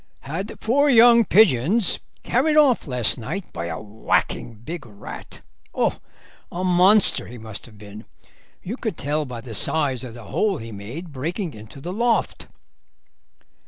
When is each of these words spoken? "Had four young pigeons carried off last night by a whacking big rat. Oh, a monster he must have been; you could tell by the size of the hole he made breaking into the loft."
"Had 0.21 0.59
four 0.59 0.89
young 0.89 1.25
pigeons 1.25 1.99
carried 2.23 2.57
off 2.57 2.87
last 2.87 3.19
night 3.19 3.53
by 3.53 3.65
a 3.67 3.79
whacking 3.79 4.55
big 4.55 4.83
rat. 4.83 5.41
Oh, 5.75 5.99
a 6.51 6.63
monster 6.63 7.27
he 7.27 7.37
must 7.37 7.67
have 7.67 7.77
been; 7.77 8.05
you 8.63 8.77
could 8.77 8.97
tell 8.97 9.25
by 9.25 9.41
the 9.41 9.53
size 9.53 10.03
of 10.03 10.15
the 10.15 10.23
hole 10.23 10.57
he 10.57 10.71
made 10.71 11.11
breaking 11.13 11.53
into 11.53 11.79
the 11.79 11.93
loft." 11.93 12.47